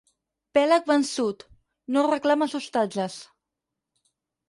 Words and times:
Pèlag 0.57 0.89
vençut, 0.91 1.45
no 1.99 2.07
reclames 2.09 2.59
ostatges. 2.65 3.23